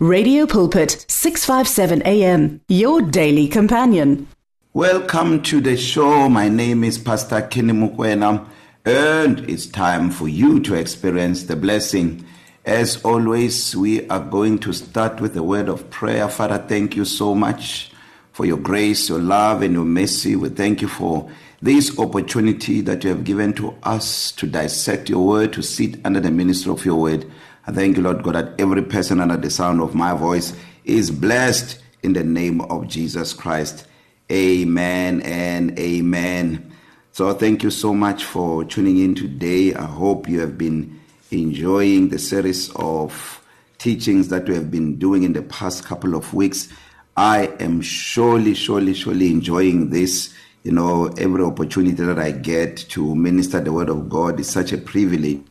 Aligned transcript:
Radio 0.00 0.46
Pulpit 0.46 1.04
657 1.08 2.02
AM 2.06 2.60
your 2.68 3.02
daily 3.02 3.48
companion. 3.48 4.28
Welcome 4.72 5.42
to 5.42 5.60
the 5.60 5.76
show. 5.76 6.28
My 6.28 6.48
name 6.48 6.84
is 6.84 6.98
Pastor 6.98 7.42
Kenny 7.42 7.72
Mukwena 7.72 8.46
and 8.84 9.40
it's 9.50 9.66
time 9.66 10.12
for 10.12 10.28
you 10.28 10.60
to 10.60 10.74
experience 10.74 11.42
the 11.42 11.56
blessing. 11.56 12.24
As 12.64 13.04
always, 13.04 13.74
we 13.74 14.08
are 14.08 14.20
going 14.20 14.60
to 14.60 14.72
start 14.72 15.20
with 15.20 15.36
a 15.36 15.42
word 15.42 15.68
of 15.68 15.90
prayer. 15.90 16.28
Father, 16.28 16.58
thank 16.58 16.94
you 16.94 17.04
so 17.04 17.34
much 17.34 17.90
for 18.30 18.46
your 18.46 18.58
grace, 18.58 19.08
your 19.08 19.18
love 19.18 19.62
and 19.62 19.74
your 19.74 19.84
mercy. 19.84 20.36
We 20.36 20.50
thank 20.50 20.80
you 20.80 20.86
for 20.86 21.28
this 21.60 21.98
opportunity 21.98 22.82
that 22.82 23.02
you 23.02 23.10
have 23.10 23.24
given 23.24 23.52
to 23.54 23.74
us 23.82 24.30
to 24.30 24.46
dissect 24.46 25.08
your 25.08 25.26
word, 25.26 25.52
to 25.54 25.62
sit 25.62 25.96
under 26.04 26.20
the 26.20 26.30
ministry 26.30 26.70
of 26.70 26.84
your 26.84 27.00
word. 27.00 27.28
I 27.68 27.70
thank 27.70 27.98
you, 27.98 28.02
Lord 28.02 28.22
God, 28.22 28.34
that 28.34 28.58
every 28.58 28.80
person 28.80 29.20
under 29.20 29.36
the 29.36 29.50
sound 29.50 29.82
of 29.82 29.94
my 29.94 30.14
voice 30.14 30.54
is 30.86 31.10
blessed 31.10 31.78
in 32.02 32.14
the 32.14 32.24
name 32.24 32.62
of 32.62 32.88
Jesus 32.88 33.34
Christ. 33.34 33.86
Amen 34.32 35.20
and 35.20 35.78
amen. 35.78 36.72
So 37.12 37.34
thank 37.34 37.62
you 37.62 37.70
so 37.70 37.92
much 37.92 38.24
for 38.24 38.64
tuning 38.64 38.96
in 38.96 39.14
today. 39.14 39.74
I 39.74 39.84
hope 39.84 40.30
you 40.30 40.40
have 40.40 40.56
been 40.56 40.98
enjoying 41.30 42.08
the 42.08 42.18
series 42.18 42.70
of 42.74 43.44
teachings 43.76 44.28
that 44.28 44.48
we 44.48 44.54
have 44.54 44.70
been 44.70 44.96
doing 44.96 45.24
in 45.24 45.34
the 45.34 45.42
past 45.42 45.84
couple 45.84 46.14
of 46.14 46.32
weeks. 46.32 46.72
I 47.18 47.48
am 47.60 47.82
surely, 47.82 48.54
surely, 48.54 48.94
surely 48.94 49.30
enjoying 49.30 49.90
this. 49.90 50.32
You 50.62 50.72
know, 50.72 51.08
every 51.18 51.44
opportunity 51.44 52.02
that 52.02 52.18
I 52.18 52.30
get 52.30 52.78
to 52.88 53.14
minister 53.14 53.60
the 53.60 53.74
word 53.74 53.90
of 53.90 54.08
God 54.08 54.40
is 54.40 54.48
such 54.48 54.72
a 54.72 54.78
privilege 54.78 55.42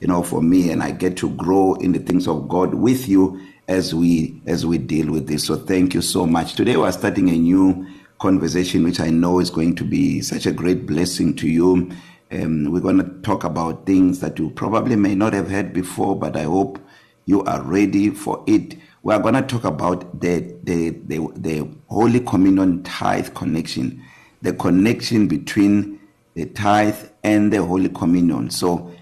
you 0.00 0.06
know 0.06 0.22
for 0.22 0.42
me 0.42 0.70
and 0.70 0.82
I 0.82 0.90
get 0.90 1.16
to 1.18 1.30
grow 1.30 1.74
in 1.74 1.92
the 1.92 1.98
things 1.98 2.28
of 2.28 2.48
God 2.48 2.74
with 2.74 3.08
you 3.08 3.40
as 3.68 3.94
we 3.94 4.40
as 4.46 4.64
we 4.66 4.78
deal 4.78 5.10
with 5.10 5.26
this. 5.26 5.44
So 5.44 5.56
thank 5.56 5.94
you 5.94 6.02
so 6.02 6.26
much. 6.26 6.54
Today 6.54 6.76
we're 6.76 6.92
starting 6.92 7.28
a 7.30 7.36
new 7.36 7.86
conversation 8.18 8.84
which 8.84 9.00
I 9.00 9.10
know 9.10 9.40
is 9.40 9.50
going 9.50 9.74
to 9.76 9.84
be 9.84 10.20
such 10.20 10.46
a 10.46 10.52
great 10.52 10.86
blessing 10.86 11.34
to 11.36 11.48
you. 11.48 11.90
Um, 12.32 12.72
we're 12.72 12.80
going 12.80 12.98
to 12.98 13.08
talk 13.22 13.44
about 13.44 13.86
things 13.86 14.20
that 14.20 14.38
you 14.38 14.50
probably 14.50 14.96
may 14.96 15.14
not 15.14 15.32
have 15.32 15.50
heard 15.50 15.72
before 15.72 16.18
but 16.18 16.36
I 16.36 16.44
hope 16.44 16.78
you 17.24 17.42
are 17.44 17.62
ready 17.62 18.10
for 18.10 18.42
it. 18.46 18.76
We 19.02 19.14
are 19.14 19.20
going 19.20 19.34
to 19.34 19.42
talk 19.42 19.64
about 19.64 20.20
the 20.20 20.54
the 20.64 20.90
the, 20.90 21.28
the 21.36 21.68
holy 21.88 22.20
communion 22.20 22.82
tithe 22.82 23.34
connection 23.34 24.02
the 24.42 24.52
connection 24.52 25.26
between 25.26 25.98
the 26.34 26.46
tithe 26.46 27.08
and 27.24 27.52
the 27.52 27.62
holy 27.62 27.88
communion. 27.88 28.50
So 28.50 28.92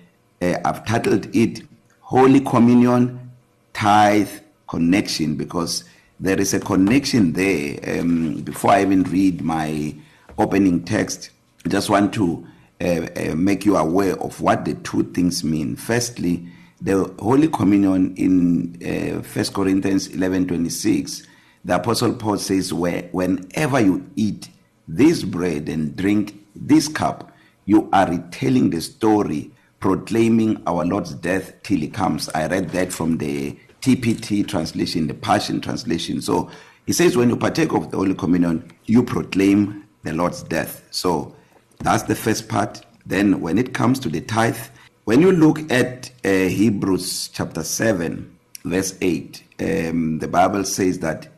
uh, 0.45 0.61
I've 0.65 0.85
titled 0.85 1.35
it 1.35 1.63
Holy 2.01 2.41
Communion 2.41 3.31
Tithe 3.73 4.31
Connection 4.69 5.37
because 5.37 5.85
there 6.21 6.41
is 6.41 6.55
a 6.55 6.61
connection 6.61 7.33
there. 7.33 8.01
Um, 8.01 8.43
before 8.43 8.73
I 8.73 8.83
even 8.83 9.05
read 9.05 9.43
my 9.43 9.95
opening 10.39 10.85
text, 10.85 11.31
I 11.65 11.69
just 11.69 11.91
want 11.91 12.13
to 12.15 12.47
uh, 12.81 13.07
uh, 13.17 13.35
make 13.35 13.65
you 13.65 13.77
aware 13.77 14.21
of 14.21 14.41
what 14.41 14.65
the 14.65 14.75
two 14.75 15.05
things 15.13 15.43
mean. 15.45 15.77
Firstly, 15.77 16.47
the 16.81 17.13
Holy 17.19 17.49
Communion 17.49 18.15
in 18.17 18.77
uh, 18.85 19.23
1 19.23 19.45
Corinthians 19.55 20.09
11:26, 20.09 21.27
the 21.65 21.77
Apostle 21.77 22.15
Paul 22.15 22.39
says, 22.39 22.73
Where, 22.73 23.09
whenever 23.13 23.81
you 23.81 24.11
eat 24.17 24.49
this 24.87 25.23
bread 25.23 25.69
and 25.69 25.97
drink 25.97 26.35
this 26.55 26.89
cup, 26.89 27.33
you 27.65 27.89
are 27.93 28.11
retelling 28.11 28.71
the 28.71 28.83
story 28.83 29.51
proclaiming 29.85 30.63
our 30.67 30.83
Lord's 30.83 31.13
death 31.13 31.63
till 31.63 31.79
he 31.79 31.89
comes. 31.89 32.31
I 32.31 32.47
read 32.47 32.71
that 32.71 32.91
from 32.91 33.19
the 33.19 33.55
TPT 33.83 34.49
translation, 34.49 35.09
the 35.09 35.13
Passion 35.13 35.61
translation. 35.61 36.23
So 36.23 36.51
he 36.87 36.95
says, 36.95 37.19
when 37.19 37.29
you 37.29 37.37
partake 37.37 37.75
of 37.75 37.91
the 37.91 37.99
Holy 37.99 38.15
Communion, 38.15 38.73
you 38.87 39.03
proclaim 39.03 39.85
the 40.03 40.15
Lord's 40.15 40.43
death. 40.43 40.89
So 40.91 41.37
that's 41.81 42.05
the 42.05 42.15
first 42.15 42.49
part. 42.49 42.81
Then, 43.05 43.43
when 43.43 43.59
it 43.59 43.75
comes 43.75 43.99
to 44.01 44.09
the 44.09 44.23
tithe, 44.23 44.57
when 45.05 45.21
you 45.21 45.33
look 45.33 45.71
at 45.71 46.11
uh, 46.25 46.31
Hebrews 46.31 47.29
chapter 47.29 47.63
7, 47.63 48.39
verse 48.65 48.97
8, 49.03 49.43
um, 49.61 50.19
the 50.19 50.29
Bible 50.29 50.65
says 50.65 51.01
that 51.01 51.29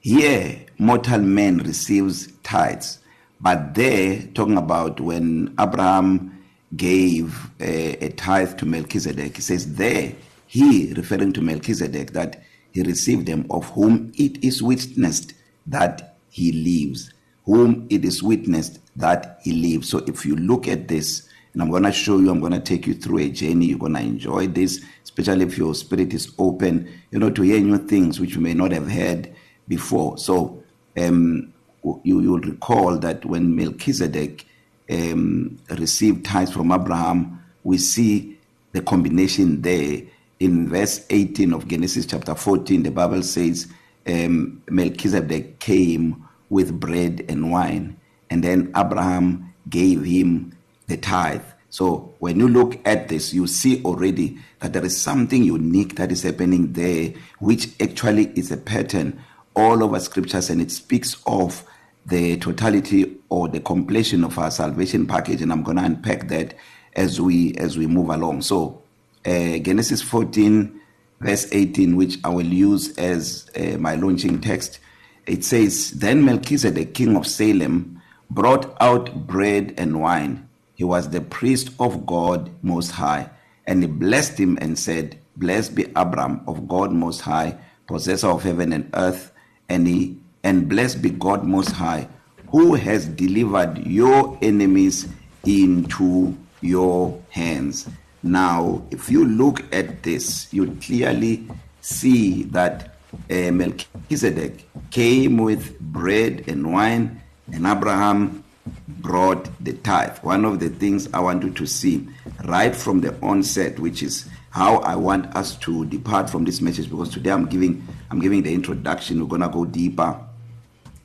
here 0.00 0.66
mortal 0.76 1.22
man 1.22 1.60
receives 1.60 2.30
tithes, 2.42 2.98
but 3.40 3.74
there, 3.74 4.20
talking 4.34 4.58
about 4.58 5.00
when 5.00 5.54
Abraham 5.58 6.35
gave 6.74 7.50
a, 7.60 8.04
a 8.04 8.08
tithe 8.10 8.58
to 8.58 8.66
Melchizedek. 8.66 9.36
He 9.36 9.42
says 9.42 9.76
there, 9.76 10.14
he, 10.46 10.92
referring 10.94 11.32
to 11.34 11.42
Melchizedek, 11.42 12.12
that 12.12 12.42
he 12.72 12.82
received 12.82 13.26
them 13.26 13.46
of 13.50 13.66
whom 13.70 14.12
it 14.16 14.42
is 14.44 14.62
witnessed 14.62 15.34
that 15.66 16.16
he 16.30 16.52
lives. 16.52 17.12
Whom 17.44 17.86
it 17.90 18.04
is 18.04 18.22
witnessed 18.22 18.80
that 18.96 19.40
he 19.42 19.52
lives. 19.52 19.88
So 19.88 19.98
if 20.06 20.26
you 20.26 20.36
look 20.36 20.66
at 20.66 20.88
this, 20.88 21.28
and 21.52 21.62
I'm 21.62 21.70
going 21.70 21.84
to 21.84 21.92
show 21.92 22.18
you, 22.18 22.30
I'm 22.30 22.40
going 22.40 22.52
to 22.52 22.60
take 22.60 22.86
you 22.86 22.94
through 22.94 23.18
a 23.18 23.30
journey. 23.30 23.66
You're 23.66 23.78
going 23.78 23.94
to 23.94 24.00
enjoy 24.00 24.48
this, 24.48 24.84
especially 25.04 25.46
if 25.46 25.56
your 25.56 25.74
spirit 25.74 26.12
is 26.12 26.32
open, 26.38 26.86
you 27.10 27.18
know, 27.18 27.30
to 27.30 27.42
hear 27.42 27.60
new 27.60 27.78
things 27.78 28.20
which 28.20 28.34
you 28.34 28.40
may 28.40 28.52
not 28.52 28.72
have 28.72 28.90
heard 28.90 29.34
before. 29.68 30.18
So 30.18 30.62
um, 30.98 31.54
you, 31.82 32.20
you'll 32.20 32.40
recall 32.40 32.98
that 32.98 33.24
when 33.24 33.56
Melchizedek 33.56 34.46
um, 34.90 35.58
received 35.70 36.24
tithes 36.24 36.52
from 36.52 36.72
Abraham, 36.72 37.42
we 37.64 37.78
see 37.78 38.38
the 38.72 38.82
combination 38.82 39.62
there. 39.62 40.02
In 40.38 40.68
verse 40.68 41.04
18 41.08 41.52
of 41.52 41.66
Genesis 41.66 42.06
chapter 42.06 42.34
14, 42.34 42.82
the 42.82 42.90
Bible 42.90 43.22
says 43.22 43.66
um, 44.06 44.62
Melchizedek 44.68 45.58
came 45.60 46.26
with 46.50 46.78
bread 46.78 47.24
and 47.28 47.50
wine, 47.50 47.96
and 48.30 48.44
then 48.44 48.72
Abraham 48.76 49.52
gave 49.68 50.04
him 50.04 50.56
the 50.86 50.96
tithe. 50.96 51.42
So 51.70 52.14
when 52.20 52.38
you 52.38 52.48
look 52.48 52.78
at 52.86 53.08
this, 53.08 53.32
you 53.34 53.46
see 53.46 53.82
already 53.82 54.38
that 54.60 54.72
there 54.72 54.84
is 54.84 55.00
something 55.00 55.42
unique 55.42 55.96
that 55.96 56.12
is 56.12 56.22
happening 56.22 56.72
there, 56.72 57.12
which 57.38 57.68
actually 57.80 58.26
is 58.36 58.52
a 58.52 58.56
pattern 58.56 59.22
all 59.54 59.82
over 59.82 59.98
scriptures, 59.98 60.50
and 60.50 60.60
it 60.60 60.70
speaks 60.70 61.16
of 61.26 61.64
the 62.06 62.36
totality 62.38 63.16
or 63.28 63.48
the 63.48 63.60
completion 63.60 64.24
of 64.24 64.38
our 64.38 64.50
salvation 64.50 65.06
package 65.06 65.42
and 65.42 65.52
I'm 65.52 65.62
going 65.62 65.76
to 65.76 65.84
unpack 65.84 66.28
that 66.28 66.54
as 66.94 67.20
we 67.20 67.54
as 67.56 67.76
we 67.76 67.86
move 67.86 68.10
along. 68.10 68.42
So 68.42 68.82
uh, 69.24 69.58
Genesis 69.58 70.02
14 70.02 70.80
verse 71.20 71.48
18 71.52 71.96
which 71.96 72.18
I 72.24 72.28
will 72.28 72.46
use 72.46 72.96
as 72.96 73.50
uh, 73.56 73.76
my 73.78 73.96
launching 73.96 74.40
text 74.40 74.78
it 75.26 75.44
says 75.44 75.92
then 75.92 76.24
Melchizedek 76.24 76.94
king 76.94 77.16
of 77.16 77.26
Salem 77.26 78.00
brought 78.30 78.76
out 78.80 79.26
bread 79.26 79.74
and 79.76 80.00
wine. 80.00 80.48
He 80.76 80.84
was 80.84 81.10
the 81.10 81.20
priest 81.20 81.70
of 81.80 82.06
God 82.06 82.50
most 82.62 82.92
high 82.92 83.30
and 83.66 83.82
he 83.82 83.88
blessed 83.88 84.38
him 84.38 84.58
and 84.60 84.78
said 84.78 85.18
blessed 85.36 85.74
be 85.74 85.90
Abram 85.96 86.42
of 86.46 86.68
God 86.68 86.92
most 86.92 87.22
high 87.22 87.58
possessor 87.88 88.28
of 88.28 88.44
heaven 88.44 88.72
and 88.72 88.88
earth 88.94 89.32
and 89.68 89.88
he 89.88 90.20
and 90.46 90.68
blessed 90.68 91.02
be 91.02 91.10
God 91.10 91.42
most 91.42 91.72
high 91.72 92.06
who 92.52 92.74
has 92.74 93.06
delivered 93.06 93.84
your 93.84 94.38
enemies 94.40 95.08
into 95.44 96.36
your 96.60 97.20
hands. 97.30 97.88
Now 98.22 98.84
if 98.92 99.10
you 99.10 99.24
look 99.24 99.64
at 99.74 100.04
this 100.04 100.46
you 100.54 100.78
clearly 100.80 101.48
see 101.80 102.44
that 102.44 102.94
uh, 103.28 103.50
Melchizedek 103.50 104.68
came 104.92 105.38
with 105.38 105.80
bread 105.80 106.44
and 106.46 106.72
wine 106.72 107.20
and 107.52 107.66
Abraham 107.66 108.44
brought 108.86 109.50
the 109.64 109.72
tithe. 109.72 110.16
One 110.18 110.44
of 110.44 110.60
the 110.60 110.68
things 110.68 111.08
I 111.12 111.18
want 111.18 111.42
you 111.42 111.50
to 111.50 111.66
see 111.66 112.06
right 112.44 112.74
from 112.74 113.00
the 113.00 113.18
onset 113.20 113.80
which 113.80 114.00
is 114.00 114.28
how 114.50 114.76
I 114.78 114.94
want 114.94 115.26
us 115.34 115.56
to 115.58 115.84
depart 115.86 116.30
from 116.30 116.44
this 116.44 116.60
message 116.60 116.88
because 116.88 117.10
today 117.10 117.30
I'm 117.30 117.46
giving 117.46 117.86
I'm 118.12 118.20
giving 118.20 118.44
the 118.44 118.54
introduction. 118.54 119.20
We're 119.20 119.26
going 119.26 119.42
to 119.42 119.48
go 119.48 119.64
deeper. 119.64 120.20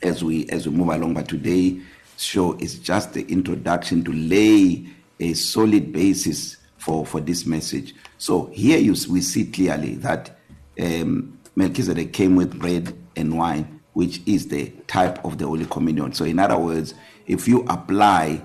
As 0.03 0.23
we 0.23 0.47
as 0.49 0.67
we 0.67 0.75
move 0.75 0.89
along 0.89 1.13
but 1.13 1.27
today 1.27 1.79
show 2.17 2.53
is 2.59 2.79
just 2.79 3.13
the 3.13 3.23
introduction 3.31 4.03
to 4.03 4.11
lay 4.13 4.85
a 5.19 5.33
solid 5.33 5.91
basis 5.91 6.57
for 6.77 7.05
for 7.05 7.21
this 7.21 7.45
message. 7.45 7.95
So 8.17 8.47
here 8.53 8.79
you 8.79 8.95
we 9.09 9.21
see 9.21 9.45
clearly 9.45 9.95
that 9.95 10.37
um 10.81 11.37
Melchizedek 11.55 12.13
came 12.13 12.35
with 12.35 12.57
bread 12.57 12.93
and 13.15 13.37
wine 13.37 13.79
which 13.93 14.21
is 14.25 14.47
the 14.47 14.69
type 14.87 15.23
of 15.25 15.37
the 15.37 15.45
holy 15.45 15.65
communion. 15.65 16.13
So 16.13 16.25
in 16.25 16.39
other 16.39 16.57
words 16.57 16.93
if 17.27 17.47
you 17.47 17.65
apply 17.69 18.41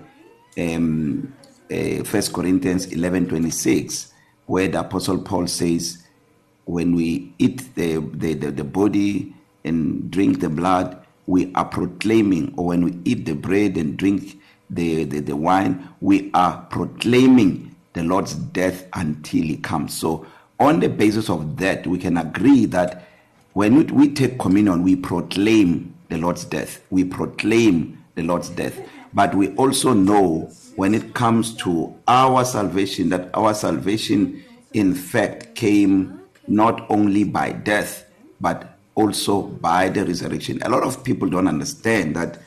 um 0.59 1.33
uh, 1.71 2.03
1 2.05 2.05
Corinthians 2.33 2.87
11:26 2.89 4.13
where 4.47 4.69
the 4.69 4.81
apostle 4.81 5.19
Paul 5.19 5.47
says 5.47 6.05
when 6.67 6.95
we 6.95 7.33
eat 7.39 7.75
the 7.75 7.99
the 8.15 8.35
the, 8.35 8.51
the 8.51 8.65
body 8.65 9.35
and 9.65 10.11
drink 10.11 10.41
the 10.41 10.49
blood 10.49 11.06
we 11.27 11.53
are 11.55 11.65
proclaiming 11.65 12.53
or 12.57 12.67
when 12.67 12.85
we 12.85 12.99
eat 13.05 13.25
the 13.25 13.35
bread 13.35 13.77
and 13.77 13.97
drink 13.97 14.41
the 14.71 15.05
the, 15.05 15.21
the 15.21 15.37
wine 15.37 15.89
we 16.01 16.31
are 16.35 16.67
proclaiming 16.71 17.75
the 17.93 18.03
Lord's 18.03 18.35
death 18.35 18.87
until 18.95 19.43
he 19.43 19.57
comes 19.57 19.97
so 19.97 20.27
on 20.59 20.81
the 20.81 20.89
basis 20.89 21.29
of 21.31 21.57
that 21.59 21.87
we 21.87 21.99
can 21.99 22.17
agree 22.17 22.65
that 22.67 23.07
when 23.57 23.87
we 23.95 24.13
take 24.13 24.39
communion, 24.39 24.83
we 24.83 24.97
proclaim 24.97 25.95
the 26.11 26.19
Lord's 26.19 26.45
death. 26.45 26.83
We 26.91 27.05
proclaim 27.05 28.05
the 28.15 28.23
Lord's 28.23 28.51
death. 28.51 28.79
But 29.15 29.35
we 29.35 29.55
also 29.55 29.95
know 29.95 30.51
when 30.75 30.93
it 30.93 31.15
comes 31.15 31.55
to 31.65 31.97
our 32.07 32.45
salvation 32.45 33.09
that 33.09 33.31
our 33.33 33.55
salvation, 33.55 34.45
in 34.75 34.95
fact, 34.95 35.55
came 35.55 36.21
not 36.47 36.85
only 36.91 37.25
by 37.25 37.53
death, 37.53 38.05
but 38.43 38.76
also 38.97 39.43
by 39.43 39.89
the 39.89 40.05
resurrection. 40.05 40.61
A 40.63 40.69
lot 40.69 40.83
of 40.83 41.05
people 41.05 41.29
don't 41.29 41.47
understand 41.47 42.17
that 42.17 42.43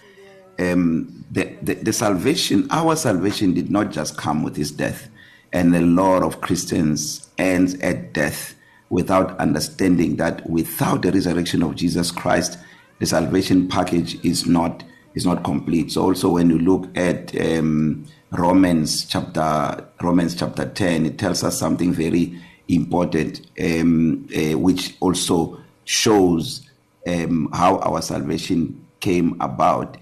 um, 0.59 1.23
the, 1.31 1.55
the, 1.61 1.75
the 1.75 1.93
salvation, 1.93 2.67
our 2.69 2.95
salvation, 2.95 3.53
did 3.53 3.71
not 3.71 3.91
just 3.91 4.17
come 4.17 4.43
with 4.43 4.57
his 4.57 4.71
death. 4.71 5.09
And 5.53 5.73
a 5.75 5.81
lot 5.81 6.21
of 6.23 6.41
Christians 6.41 7.29
ends 7.37 7.75
at 7.75 8.13
death 8.13 8.55
without 8.89 9.37
understanding 9.39 10.17
that 10.17 10.47
without 10.49 11.03
the 11.03 11.11
resurrection 11.11 11.63
of 11.63 11.75
Jesus 11.75 12.11
Christ, 12.11 12.57
the 12.99 13.05
salvation 13.05 13.67
package 13.67 14.23
is 14.25 14.45
not 14.45 14.83
is 15.15 15.25
not 15.25 15.43
complete. 15.43 15.91
So 15.91 16.03
also 16.03 16.29
when 16.29 16.49
you 16.49 16.59
look 16.59 16.87
at 16.95 17.33
um, 17.39 18.05
Romans 18.31 19.05
chapter 19.05 19.87
Romans 20.01 20.35
chapter 20.35 20.67
10, 20.67 21.05
it 21.05 21.17
tells 21.17 21.43
us 21.43 21.57
something 21.57 21.93
very 21.93 22.39
important, 22.67 23.41
um, 23.59 24.27
uh, 24.35 24.57
which 24.57 24.95
also 24.99 25.59
shows 25.89 26.69
um, 27.07 27.49
how 27.51 27.79
our 27.79 27.99
salvation 27.99 28.85
came 28.99 29.35
about. 29.41 29.97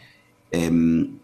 Um, 0.54 1.18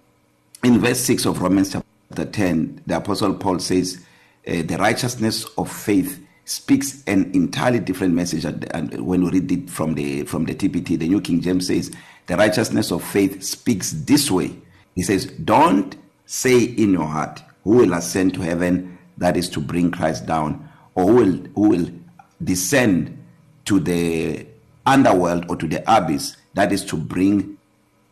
in 0.64 0.80
verse 0.80 1.02
6 1.02 1.26
of 1.26 1.42
Romans 1.42 1.74
chapter 1.74 2.24
10, 2.24 2.84
the 2.88 2.96
Apostle 2.96 3.34
Paul 3.34 3.60
says, 3.60 4.06
uh, 4.48 4.62
The 4.62 4.78
righteousness 4.80 5.44
of 5.58 5.70
faith 5.70 6.26
speaks 6.46 7.04
an 7.08 7.30
entirely 7.34 7.80
different 7.82 8.14
message 8.14 8.46
and 8.46 9.06
when 9.06 9.24
we 9.26 9.32
read 9.32 9.52
it 9.52 9.70
from 9.70 9.96
the 9.96 10.24
from 10.24 10.44
the 10.44 10.54
TPT 10.54 11.00
the 11.00 11.08
New 11.08 11.22
King 11.22 11.40
James 11.40 11.68
says 11.68 11.90
the 12.28 12.36
righteousness 12.36 12.92
of 12.92 13.02
faith 13.02 13.42
speaks 13.42 13.92
this 13.92 14.30
way 14.30 14.54
he 14.94 15.04
says 15.04 15.28
don't 15.46 15.96
say 16.26 16.62
in 16.62 16.92
your 16.92 17.06
heart 17.06 17.42
who 17.64 17.78
will 17.78 17.94
ascend 17.94 18.34
to 18.34 18.42
heaven 18.42 18.98
that 19.18 19.38
is 19.38 19.48
to 19.52 19.62
bring 19.62 19.90
Christ 19.90 20.26
down 20.26 20.68
or 20.96 21.06
who 21.06 21.16
will 21.16 21.38
who 21.56 21.70
will 21.70 21.90
descend 22.44 23.18
to 23.64 23.80
the 23.80 24.46
underworld 24.86 25.46
or 25.50 25.56
to 25.56 25.68
the 25.68 25.84
abyss 25.94 26.38
that 26.54 26.72
is 26.72 26.84
to 26.86 26.98
bring 26.98 27.58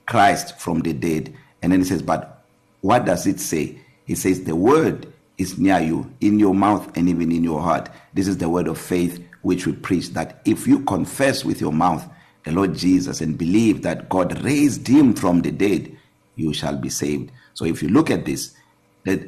Christ 0.06 0.60
from 0.60 0.82
the 0.82 0.94
dead 0.94 1.34
and 1.62 1.72
then 1.72 1.80
he 1.80 1.86
says 1.86 2.02
but 2.02 2.44
what 2.82 3.06
does 3.06 3.28
it 3.28 3.40
say 3.40 3.80
he 4.06 4.16
says 4.16 4.44
the 4.44 4.56
word 4.56 5.12
is 5.42 5.58
near 5.58 5.80
you, 5.80 6.12
in 6.22 6.40
your 6.40 6.54
mouth 6.54 6.96
and 6.96 7.10
even 7.10 7.32
in 7.32 7.44
your 7.44 7.62
heart. 7.62 7.90
This 8.14 8.28
is 8.28 8.38
the 8.38 8.48
word 8.48 8.68
of 8.68 8.78
faith 8.78 9.24
which 9.42 9.66
we 9.66 9.74
preach 9.74 10.10
that 10.10 10.42
if 10.46 10.68
you 10.68 10.82
confess 10.82 11.44
with 11.44 11.60
your 11.60 11.74
mouth 11.74 12.08
the 12.44 12.52
Lord 12.52 12.76
Jesus 12.76 13.22
and 13.22 13.38
believe 13.38 13.82
that 13.82 14.08
God 14.08 14.44
raised 14.44 14.88
him 14.88 15.14
from 15.14 15.42
the 15.42 15.52
dead, 15.52 15.98
you 16.36 16.54
shall 16.54 16.78
be 16.78 16.90
saved. 16.90 17.32
So 17.54 17.66
if 17.66 17.82
you 17.82 17.90
look 17.90 18.10
at 18.10 18.26
this, 18.26 18.56
that 19.04 19.28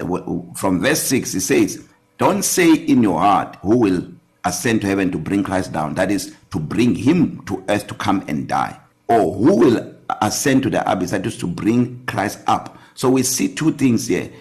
from 0.56 0.82
verse 0.82 1.02
6 1.02 1.34
it 1.34 1.42
says, 1.42 1.84
Don't 2.18 2.44
say 2.44 2.74
in 2.74 3.02
your 3.02 3.20
heart, 3.20 3.58
Who 3.62 3.78
will 3.78 4.08
ascend 4.46 4.82
to 4.82 4.88
heaven 4.88 5.12
to 5.12 5.18
bring 5.18 5.44
Christ 5.44 5.74
down? 5.74 5.96
That 5.96 6.12
is, 6.12 6.36
to 6.54 6.60
bring 6.60 6.94
him 6.94 7.44
to 7.46 7.66
earth 7.68 7.88
to 7.88 7.96
come 7.96 8.24
and 8.28 8.48
die. 8.48 8.80
Or 9.08 9.34
who 9.34 9.58
will 9.58 9.96
ascend 10.22 10.62
to 10.62 10.70
the 10.70 10.90
abyss? 10.90 11.10
That 11.10 11.26
is, 11.26 11.36
to 11.40 11.48
bring 11.48 12.06
Christ 12.06 12.42
up. 12.46 12.78
So 12.94 13.10
we 13.10 13.24
see 13.24 13.56
two 13.56 13.72
things 13.72 14.06
here. 14.06 14.32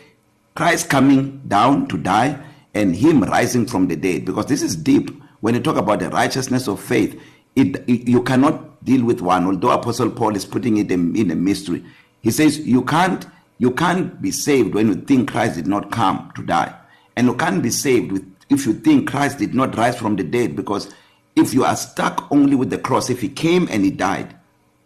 Christ 0.55 0.91
coming 0.91 1.41
down 1.49 1.89
to 1.89 1.97
die 1.97 2.39
and 2.75 2.95
him 2.95 3.23
rising 3.23 3.65
from 3.67 3.89
the 3.89 3.97
dead 3.97 4.27
because 4.27 4.45
this 4.45 4.61
is 4.61 4.77
deep 4.77 5.11
when 5.41 5.55
you 5.55 5.61
talk 5.61 5.77
about 5.77 6.01
the 6.01 6.11
righteousness 6.11 6.69
of 6.69 6.79
faith 6.81 7.19
it, 7.57 7.77
it 7.89 8.09
you 8.09 8.23
cannot 8.23 8.83
deal 8.85 9.05
with 9.05 9.21
one 9.21 9.45
although 9.45 9.71
apostle 9.71 10.11
paul 10.11 10.35
is 10.35 10.45
putting 10.45 10.79
it 10.79 10.91
in, 10.91 11.15
in 11.15 11.31
a 11.31 11.35
mystery 11.35 11.85
he 12.21 12.31
says 12.31 12.59
you 12.61 12.83
can't 12.83 13.27
you 13.59 13.71
can't 13.71 14.23
be 14.23 14.31
saved 14.31 14.75
when 14.75 14.89
you 14.89 14.95
think 14.95 15.31
Christ 15.31 15.57
did 15.57 15.67
not 15.67 15.91
come 15.91 16.33
to 16.35 16.43
die 16.43 16.75
and 17.17 17.27
you 17.27 17.35
can't 17.35 17.63
be 17.63 17.71
saved 17.71 18.13
with 18.13 18.37
if 18.49 18.65
you 18.67 18.73
think 18.73 19.11
Christ 19.11 19.39
did 19.39 19.55
not 19.55 19.77
rise 19.77 19.99
from 19.99 20.17
the 20.17 20.25
dead 20.25 20.57
because 20.57 20.93
if 21.37 21.55
you 21.55 21.65
are 21.65 21.77
stuck 21.77 22.31
only 22.31 22.55
with 22.55 22.71
the 22.71 22.79
cross 22.79 23.11
if 23.11 23.21
he 23.21 23.29
came 23.29 23.69
and 23.71 23.85
he 23.85 23.91
died 23.91 24.35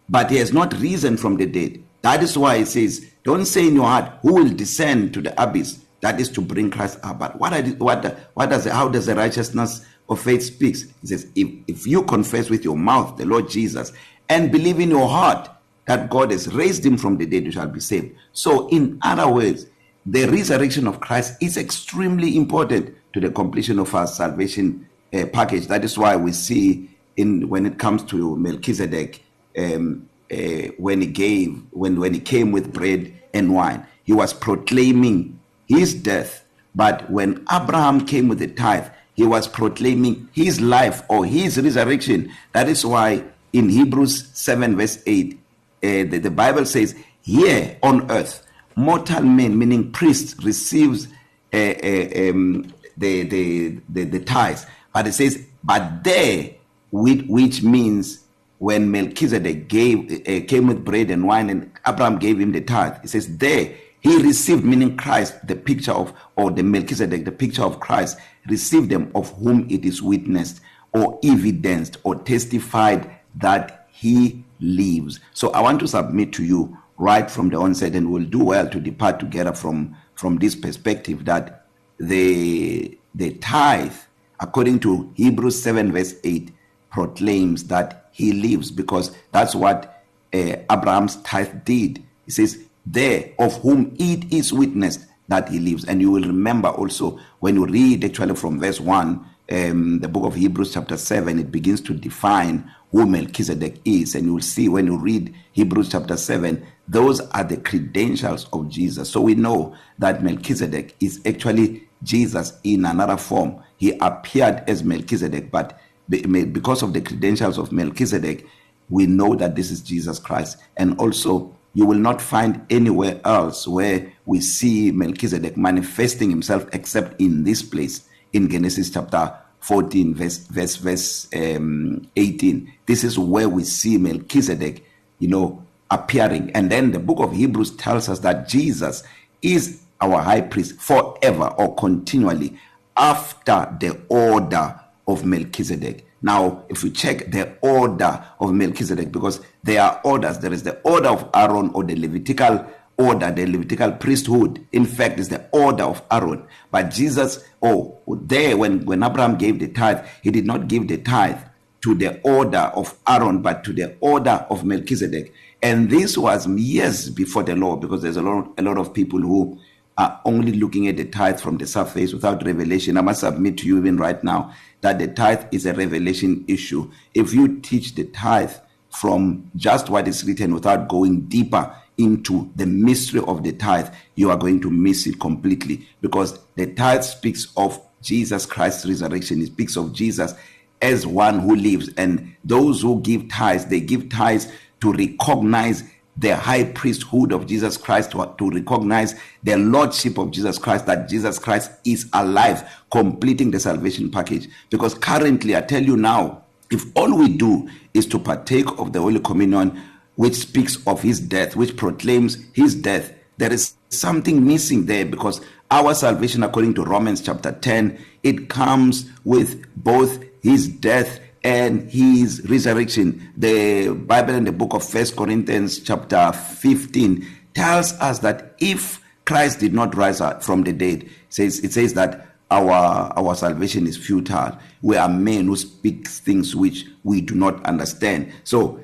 but 0.08 0.31
he 0.31 0.37
has 0.37 0.52
not 0.52 0.72
risen 0.81 1.16
from 1.16 1.37
the 1.37 1.46
dead 1.46 1.82
that 2.06 2.22
is 2.22 2.38
why 2.38 2.54
it 2.54 2.66
says 2.66 3.04
Don't 3.25 3.46
say 3.46 3.66
in 3.66 3.75
your 3.75 3.87
heart, 3.87 4.12
who 4.22 4.34
will 4.34 4.48
descend 4.48 5.12
to 5.14 5.20
the 5.20 5.43
abyss? 5.43 5.81
That 6.02 6.20
is 6.20 6.28
to 6.31 6.40
bring 6.40 6.70
Christ 6.70 7.00
up. 7.02 7.19
But 7.19 7.40
what, 7.40 7.52
what, 7.78 8.16
what 8.34 8.50
does, 8.50 8.66
how 8.66 8.88
does 8.88 9.06
the 9.06 9.16
righteousness 9.16 9.84
of 10.08 10.20
faith 10.20 10.44
speaks? 10.44 10.84
He 11.00 11.08
says, 11.08 11.26
if, 11.34 11.48
if 11.66 11.84
you 11.84 12.04
confess 12.04 12.48
with 12.48 12.62
your 12.62 12.76
mouth 12.76 13.16
the 13.16 13.25
Lord 13.25 13.50
Jesus 13.50 13.93
and 14.28 14.52
believe 14.52 14.78
in 14.78 14.90
your 14.90 15.08
heart 15.08 15.50
that 15.87 16.08
God 16.08 16.31
has 16.31 16.54
raised 16.54 16.87
him 16.87 16.96
from 16.96 17.16
the 17.16 17.26
dead, 17.26 17.44
you 17.44 17.50
shall 17.50 17.66
be 17.66 17.81
saved. 17.81 18.14
So, 18.32 18.69
in 18.69 19.00
other 19.02 19.28
words, 19.28 19.66
the 20.04 20.26
resurrection 20.26 20.87
of 20.87 21.00
Christ 21.00 21.43
is 21.43 21.56
extremely 21.56 22.37
important 22.37 22.94
to 23.14 23.19
the 23.19 23.31
completion 23.31 23.81
of 23.81 23.93
our 23.93 24.06
salvation 24.06 24.88
uh, 25.12 25.26
package. 25.26 25.67
That 25.69 25.85
is 25.85 25.99
why 25.99 26.17
we 26.17 26.32
see 26.32 26.91
in 27.17 27.49
when 27.49 27.67
it 27.67 27.79
comes 27.79 28.03
to 28.05 28.37
Melchizedek, 28.37 29.23
um, 29.58 30.08
uh, 30.31 30.37
when 30.79 31.00
he 31.00 31.06
gave 31.06 31.62
when 31.70 32.00
when 32.00 32.14
he 32.14 32.20
came 32.20 32.53
with 32.53 32.73
bread 32.73 33.12
and 33.32 33.55
wine 33.55 33.87
he 34.05 34.12
was 34.12 34.32
proclaiming 34.32 35.38
his 35.67 35.94
death. 35.94 36.44
But 36.75 37.08
when 37.11 37.47
abraham 37.50 38.06
came 38.06 38.29
with 38.29 38.38
the 38.38 38.49
tithe 38.49 38.88
he 39.14 39.25
was 39.25 39.49
proclaiming 39.49 40.29
his 40.32 40.61
life 40.61 41.03
or 41.08 41.25
his 41.25 41.58
resurrection. 41.58 42.31
That 42.53 42.69
is 42.69 42.85
why 42.85 43.25
in 43.53 43.69
hebrews 43.69 44.29
7 44.35 44.76
verse 44.76 45.03
8 45.06 45.32
uh, 45.32 45.38
the, 45.81 46.19
the 46.19 46.31
bible 46.31 46.67
says 46.67 46.94
here 47.23 47.79
on 47.82 48.11
earth 48.11 48.47
mortal 48.75 49.23
men 49.23 49.58
meaning 49.58 49.91
priests 49.93 50.37
receives 50.44 51.06
uh, 51.55 51.56
uh, 51.56 52.31
um, 52.31 52.67
the, 52.97 53.23
the 53.25 53.79
the 53.88 54.05
the 54.05 54.20
tithes. 54.20 54.67
But 54.96 55.06
it 55.06 55.12
says 55.12 55.46
but 55.62 56.02
there 56.04 56.54
which, 56.90 57.26
which 57.26 57.62
means 57.62 58.25
when 58.56 58.90
Melchizedek 58.90 59.69
gave 59.69 60.26
uh, 60.26 60.46
came 60.46 60.69
with 60.69 60.87
bread 60.87 61.10
and 61.10 61.26
wine 61.26 61.50
and 61.50 61.70
Abraham 61.87 62.19
gave 62.19 62.40
him 62.40 62.52
the 62.52 62.62
tithe. 62.62 63.04
It 63.04 63.10
says 63.10 63.37
there 63.37 63.75
he 64.00 64.22
received 64.22 64.64
meaning 64.64 64.96
Christ 64.96 65.46
the 65.46 65.54
picture 65.54 65.93
of 65.93 66.14
or 66.37 66.50
the 66.50 66.62
Melchizedek 66.62 67.26
the 67.26 67.31
picture 67.31 67.62
of 67.62 67.78
Christ 67.78 68.16
received 68.48 68.88
them 68.88 69.12
of 69.14 69.31
whom 69.34 69.66
it 69.69 69.84
is 69.84 70.00
witnessed 70.00 70.62
or 70.94 71.20
evidenced 71.22 71.98
or 72.02 72.14
testified 72.14 73.19
that 73.34 73.88
he 73.90 74.43
lives. 74.60 75.20
So 75.34 75.50
i 75.50 75.60
want 75.60 75.79
to 75.81 75.88
submit 75.88 76.32
to 76.32 76.43
you 76.43 76.74
right 76.96 77.31
from 77.31 77.50
the 77.50 77.58
onset 77.58 77.94
and 77.94 78.10
we'll 78.10 78.24
do 78.24 78.43
well 78.44 78.67
to 78.70 78.81
depart 78.81 79.20
together 79.20 79.53
from 79.53 79.94
from 80.15 80.38
this 80.38 80.55
perspective 80.55 81.26
that 81.26 81.67
the 81.98 82.98
the 83.15 83.32
tithe 83.34 83.93
according 84.40 84.81
to 84.81 85.12
Hebrews 85.14 85.62
7 85.62 85.93
verse 85.93 86.14
8 86.24 86.52
proclaims 86.90 87.64
that 87.64 88.08
he 88.12 88.32
lives 88.32 88.70
because 88.70 89.14
that's 89.32 89.55
what 89.55 90.02
uh, 90.32 90.56
Abraham's 90.70 91.16
tithe 91.16 91.64
did. 91.64 92.02
He 92.24 92.31
says, 92.31 92.64
There 92.86 93.32
of 93.38 93.60
whom 93.60 93.94
it 93.98 94.32
is 94.32 94.52
witnessed 94.52 95.06
that 95.28 95.48
he 95.48 95.58
lives. 95.58 95.84
And 95.84 96.00
you 96.00 96.10
will 96.10 96.22
remember 96.22 96.69
also 96.69 97.19
when 97.40 97.56
you 97.56 97.66
read 97.66 98.05
actually 98.05 98.34
from 98.34 98.58
verse 98.60 98.81
1, 98.81 99.26
um, 99.52 100.00
the 100.00 100.08
book 100.08 100.24
of 100.24 100.34
Hebrews, 100.34 100.72
chapter 100.74 100.96
7, 100.96 101.38
it 101.38 101.52
begins 101.52 101.81
to 101.82 101.94
define 101.94 102.70
who 102.90 103.06
Melchizedek 103.06 103.81
is. 103.84 104.14
And 104.14 104.26
you 104.26 104.34
will 104.34 104.40
see 104.40 104.69
when 104.69 104.86
you 104.86 104.96
read 104.96 105.34
Hebrews, 105.52 105.90
chapter 105.90 106.16
7, 106.16 106.64
those 106.88 107.20
are 107.20 107.44
the 107.44 107.56
credentials 107.58 108.46
of 108.52 108.69
Jesus. 108.69 109.10
So 109.10 109.20
we 109.20 109.34
know 109.34 109.76
that 109.98 110.22
Melchizedek 110.22 110.96
is 111.00 111.20
actually 111.26 111.85
Jesus 112.03 112.58
in 112.65 112.84
another 112.84 113.17
form. 113.17 113.62
He 113.76 113.96
appeared 114.00 114.65
as 114.69 114.84
Melchizedek, 114.84 115.50
but 115.50 115.79
because 116.08 116.82
of 116.82 116.93
the 116.93 117.00
credentials 117.00 117.58
of 117.58 117.72
Melchizedek 117.72 118.46
we 118.88 119.06
know 119.06 119.34
that 119.34 119.56
this 119.56 119.70
is 119.70 119.81
Jesus 119.81 120.19
Christ 120.19 120.58
and 120.76 120.98
also 121.00 121.55
you 121.74 121.84
will 121.84 121.98
not 121.98 122.22
find 122.22 122.65
anywhere 122.70 123.20
else 123.24 123.67
where 123.69 124.12
we 124.24 124.41
see 124.41 124.91
Melchizedek 124.93 125.56
manifesting 125.56 126.31
himself 126.31 126.67
except 126.72 127.20
in 127.20 127.44
this 127.44 127.62
place 127.62 128.08
in 128.32 128.48
Genesis 128.48 128.91
chapter 128.91 129.34
14 129.60 130.15
verse 130.15 130.38
verse 130.38 130.76
verse 130.76 131.29
um 131.34 132.08
18 132.17 132.72
this 132.86 133.03
is 133.03 133.19
where 133.19 133.48
we 133.48 133.65
see 133.65 133.98
Melchizedek 133.98 134.84
you 135.19 135.29
know 135.29 135.62
appearing 135.91 136.50
and 136.53 136.70
then 136.70 136.93
the 136.93 136.98
book 136.98 137.19
of 137.19 137.32
Hebrews 137.32 137.76
tells 137.76 138.08
us 138.08 138.20
that 138.20 138.48
Jesus 138.48 139.03
is 139.43 139.82
our 140.00 140.20
high 140.20 140.43
priest 140.43 140.81
forever 140.81 141.48
or 141.58 141.74
continually 141.74 142.58
after 142.96 143.76
the 143.81 144.00
order 144.08 144.81
of 145.06 145.24
Melchizedek. 145.24 146.06
Now, 146.22 146.65
if 146.69 146.82
we 146.82 146.91
check 146.91 147.31
the 147.31 147.56
order 147.60 148.24
of 148.41 148.53
Melchizedek, 148.53 149.12
because 149.12 149.41
there 149.62 149.82
are 149.82 150.00
orders, 150.05 150.38
there 150.38 150.53
is 150.53 150.62
the 150.62 150.81
order 150.81 151.08
of 151.08 151.29
Aaron 151.34 151.70
or 151.74 151.84
the 151.84 151.94
Levitical 151.94 152.67
order, 152.96 153.31
the 153.31 153.46
Levitical 153.46 153.93
priesthood. 153.93 154.67
In 154.72 154.86
fact, 154.86 155.20
is 155.20 155.29
the 155.29 155.46
order 155.53 155.84
of 155.84 156.03
Aaron. 156.10 156.46
But 156.70 156.91
Jesus, 156.91 157.44
oh, 157.62 158.00
there 158.06 158.56
when 158.56 158.84
when 158.86 159.03
Abraham 159.03 159.36
gave 159.36 159.58
the 159.58 159.69
tithe, 159.69 160.05
he 160.22 160.31
did 160.31 160.46
not 160.46 160.69
give 160.69 160.88
the 160.88 160.98
tithe 160.98 161.38
to 161.82 161.94
the 161.94 162.20
order 162.22 162.72
of 162.74 162.96
Aaron, 163.06 163.43
but 163.43 163.62
to 163.65 163.72
the 163.72 163.96
order 164.00 164.46
of 164.50 164.65
Melchizedek. 164.65 165.32
And 165.62 165.91
this 165.91 166.17
was 166.19 166.48
years 166.48 167.10
before 167.10 167.43
the 167.43 167.55
law, 167.55 167.76
because 167.76 168.03
there's 168.03 168.17
a 168.17 168.22
lot, 168.22 168.53
a 168.58 168.62
lot 168.62 168.79
of 168.79 168.93
people 168.93 169.20
who 169.20 169.60
are 169.98 170.20
only 170.24 170.53
looking 170.53 170.88
at 170.88 170.96
the 170.96 171.05
tithe 171.05 171.41
from 171.41 171.56
the 171.56 171.67
surface 171.67 172.12
without 172.12 172.44
revelation. 172.44 172.98
I 172.98 173.00
must 173.00 173.20
submit 173.20 173.58
to 173.58 173.67
you 173.67 173.79
even 173.79 173.96
right 173.96 174.22
now 174.22 174.53
that 174.82 174.98
the 174.98 175.08
tithe 175.08 175.46
is 175.53 175.65
a 175.67 175.72
revelation 175.72 176.44
issue. 176.48 176.91
If 177.15 177.32
you 177.32 177.60
teach 177.60 177.94
the 177.94 178.05
tithe 178.05 178.53
from 178.91 179.50
just 179.56 179.88
what 179.88 180.06
is 180.06 180.24
written 180.24 180.55
without 180.55 180.88
going 180.88 181.22
deeper 181.22 181.74
into 181.98 182.50
the 182.56 182.67
mystery 182.67 183.22
of 183.26 183.43
the 183.43 183.53
tithe, 183.53 183.88
you 184.17 184.31
are 184.31 184.36
going 184.36 184.60
to 184.60 184.70
miss 184.70 185.06
it 185.06 185.19
completely 185.19 185.88
because 186.03 186.38
the 186.56 186.67
tithe 186.74 187.03
speaks 187.03 187.48
of 187.56 187.81
Jesus 188.03 188.44
Christ's 188.44 188.86
resurrection. 188.86 189.41
It 189.41 189.46
speaks 189.46 189.76
of 189.76 189.93
Jesus 189.93 190.34
as 190.82 191.06
one 191.06 191.41
who 191.41 191.56
lives. 191.56 191.91
And 191.96 192.34
those 192.44 192.82
who 192.82 193.00
give 193.00 193.29
tithes, 193.29 193.67
they 193.67 193.81
give 193.81 194.10
tithes 194.10 194.53
to 194.81 194.93
recognize 194.93 195.84
the 196.17 196.35
high 196.35 196.65
priesthood 196.65 197.32
of 197.32 197.46
Jesus 197.46 197.77
Christ 197.77 198.13
to, 198.13 198.35
to 198.39 198.51
recognize 198.51 199.15
the 199.43 199.56
lordship 199.56 200.19
of 200.19 200.31
Jesus 200.31 200.58
Christ 200.58 200.87
that 200.87 201.08
Jesus 201.08 201.39
Christ 201.39 201.70
is 201.85 202.08
alive 202.13 202.69
completing 202.91 203.51
the 203.51 203.61
salvation 203.61 204.11
package. 204.11 204.49
Because 204.70 204.94
currently 204.94 205.56
I 205.56 205.61
tell 205.61 205.82
you 205.82 205.96
now 205.96 206.43
if 206.70 206.85
all 206.96 207.17
we 207.17 207.29
do 207.29 207.69
is 207.94 208.06
to 208.06 208.19
partake 208.19 208.67
of 208.79 208.93
the 208.93 209.01
holy 209.01 209.20
communion 209.20 209.81
which 210.17 210.35
speaks 210.35 210.85
of 210.87 211.03
his 211.03 211.20
death 211.20 211.55
which 211.55 211.77
proclaims 211.77 212.39
his 212.55 212.75
death 212.75 213.13
there 213.37 213.53
is 213.53 213.75
something 213.91 214.44
missing 214.44 214.87
there 214.87 215.05
because 215.05 215.41
our 215.70 215.94
salvation 215.94 216.43
according 216.43 216.75
to 216.75 216.85
Romans 216.85 217.20
chapter 217.20 217.53
10 217.53 217.99
it 218.23 218.49
comes 218.49 219.11
with 219.25 219.65
both 219.77 220.25
his 220.43 220.69
death 220.69 221.20
and 221.46 221.88
his 221.88 222.43
resurrection. 222.50 223.32
The 223.36 223.91
bible 223.91 224.34
in 224.34 224.43
the 224.43 224.53
book 224.53 224.74
of 224.74 224.82
first 224.82 225.15
corinthians 225.15 225.79
chapter 225.79 226.32
15 226.32 227.24
tells 227.55 227.93
us 227.94 228.19
that 228.19 228.56
if 228.58 229.00
christ 229.24 229.60
did 229.60 229.72
not 229.72 229.94
rise 229.94 230.20
from 230.44 230.65
the 230.65 230.72
dead 230.72 231.05
it 231.05 231.10
says 231.29 231.60
it 231.60 231.72
says 231.72 231.94
that 231.94 232.26
our 232.50 233.12
our 233.17 233.34
salvation 233.36 233.86
is 233.86 233.96
futile. 233.96 234.58
We 234.82 234.96
are 234.96 235.08
men 235.08 235.46
who 235.46 235.56
speak 235.56 236.08
things 236.08 236.55
which 236.55 236.84
we 237.05 237.20
do 237.20 237.34
not 237.34 237.65
understand. 237.65 238.32
So 238.44 238.81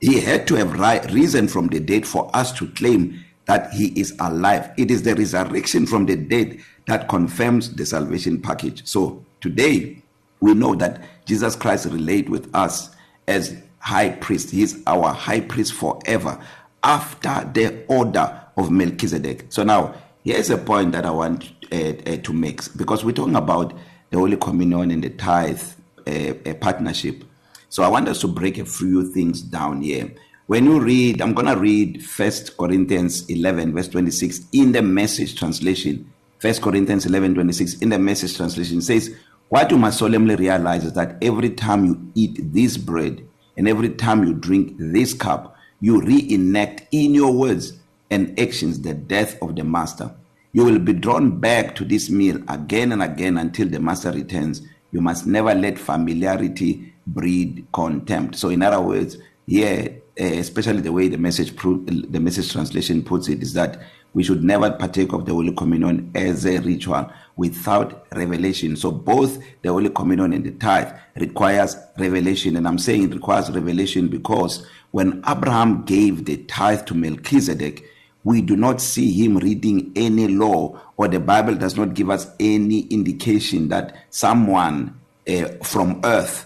he 0.00 0.20
had 0.20 0.46
to 0.48 0.54
have 0.54 0.78
risen 1.12 1.48
from 1.48 1.68
the 1.68 1.80
dead 1.80 2.06
for 2.06 2.30
us 2.34 2.52
to 2.58 2.68
claim 2.68 3.24
that 3.46 3.72
he 3.72 3.88
is 4.00 4.14
alive. 4.20 4.70
It 4.76 4.90
is 4.90 5.02
the 5.02 5.14
resurrection 5.14 5.86
from 5.86 6.06
the 6.06 6.16
dead 6.16 6.60
that 6.86 7.08
confirms 7.08 7.74
the 7.74 7.86
salvation 7.86 8.40
package. 8.40 8.86
So 8.86 9.24
today 9.40 10.02
we 10.46 10.54
know 10.54 10.76
that 10.76 11.02
Jesus 11.26 11.56
Christ 11.56 11.86
relate 11.86 12.28
with 12.28 12.48
us 12.54 12.90
as 13.26 13.60
high 13.80 14.10
priest. 14.10 14.50
He 14.50 14.62
is 14.62 14.80
our 14.86 15.12
high 15.12 15.40
priest 15.40 15.72
forever 15.72 16.40
after 16.84 17.50
the 17.52 17.84
order 17.88 18.40
of 18.56 18.70
Melchizedek. 18.70 19.46
So 19.48 19.64
now 19.64 19.94
here's 20.24 20.50
a 20.50 20.56
point 20.56 20.92
that 20.92 21.04
I 21.04 21.10
want 21.10 21.52
uh, 21.72 21.76
uh, 21.76 22.16
to 22.18 22.32
make. 22.32 22.60
Because 22.76 23.04
we're 23.04 23.12
talking 23.12 23.34
about 23.34 23.74
the 24.10 24.18
holy 24.18 24.36
communion 24.36 24.92
and 24.92 25.02
the 25.02 25.10
tithe 25.10 25.62
uh, 26.06 26.34
a 26.44 26.54
partnership. 26.54 27.24
So 27.68 27.82
I 27.82 27.88
want 27.88 28.08
us 28.08 28.20
to 28.20 28.28
break 28.28 28.58
a 28.58 28.64
few 28.64 29.12
things 29.12 29.42
down 29.42 29.82
here. 29.82 30.12
When 30.46 30.64
you 30.66 30.78
read 30.78 31.20
I'm 31.20 31.34
going 31.34 31.48
to 31.48 31.56
read 31.56 32.04
first 32.04 32.56
Corinthians 32.56 33.28
11 33.28 33.74
verse 33.74 33.88
26 33.88 34.42
in 34.52 34.70
the 34.70 34.82
message 34.82 35.36
translation. 35.36 36.12
First 36.38 36.62
Corinthians 36.62 37.06
11:26 37.06 37.82
in 37.82 37.88
the 37.88 37.98
message 37.98 38.36
translation 38.36 38.80
says 38.80 39.14
What 39.48 39.70
you 39.70 39.78
must 39.78 39.98
solemnly 39.98 40.34
realize 40.34 40.84
is 40.84 40.94
that 40.94 41.18
every 41.22 41.50
time 41.50 41.84
you 41.84 42.12
eat 42.14 42.52
this 42.52 42.76
bread 42.76 43.26
and 43.56 43.68
every 43.68 43.90
time 43.90 44.24
you 44.24 44.34
drink 44.34 44.74
this 44.76 45.14
cup, 45.14 45.56
you 45.80 46.00
reenact 46.00 46.82
in 46.90 47.14
your 47.14 47.32
words 47.32 47.74
and 48.10 48.38
actions 48.40 48.80
the 48.80 48.94
death 48.94 49.40
of 49.40 49.54
the 49.54 49.62
master. 49.62 50.12
You 50.52 50.64
will 50.64 50.80
be 50.80 50.94
drawn 50.94 51.38
back 51.38 51.76
to 51.76 51.84
this 51.84 52.10
meal 52.10 52.42
again 52.48 52.90
and 52.90 53.02
again 53.02 53.38
until 53.38 53.68
the 53.68 53.78
master 53.78 54.10
returns. 54.10 54.62
You 54.90 55.00
must 55.00 55.26
never 55.26 55.54
let 55.54 55.78
familiarity 55.78 56.92
breed 57.06 57.66
contempt. 57.72 58.36
So 58.36 58.48
in 58.48 58.62
other 58.62 58.80
words, 58.80 59.16
here 59.46 60.00
yeah, 60.16 60.26
especially 60.26 60.80
the 60.80 60.92
way 60.92 61.08
the 61.08 61.18
message 61.18 61.54
the 61.54 62.20
message 62.20 62.50
translation 62.50 63.04
puts 63.04 63.28
it 63.28 63.42
is 63.42 63.52
that 63.52 63.80
we 64.14 64.22
should 64.22 64.42
never 64.42 64.70
partake 64.70 65.12
of 65.12 65.26
the 65.26 65.32
holy 65.32 65.52
communion 65.52 66.10
as 66.14 66.46
a 66.46 66.58
ritual 66.58 67.10
without 67.36 68.06
revelation. 68.14 68.76
So 68.76 68.90
both 68.90 69.38
the 69.62 69.70
holy 69.70 69.90
communion 69.90 70.32
and 70.32 70.44
the 70.44 70.52
tithe 70.52 70.92
requires 71.16 71.76
revelation. 71.98 72.56
And 72.56 72.66
i'm 72.66 72.78
saying 72.78 73.04
it 73.04 73.14
requires 73.14 73.50
revelation 73.50 74.08
because 74.08 74.66
when 74.90 75.22
abraham 75.28 75.84
gave 75.84 76.24
the 76.24 76.38
tithe 76.44 76.86
to 76.86 76.94
melchizedek 76.94 77.84
we 78.24 78.40
do 78.40 78.56
not 78.56 78.80
see 78.80 79.12
him 79.12 79.36
reading 79.38 79.92
any 79.94 80.28
law 80.28 80.80
or 80.96 81.08
the 81.08 81.20
bible 81.20 81.54
does 81.54 81.76
not 81.76 81.94
give 81.94 82.10
us 82.10 82.28
any 82.40 82.80
indication 82.88 83.68
that 83.68 84.06
someone 84.10 84.98
uh, 85.28 85.48
from 85.62 86.00
earth 86.04 86.45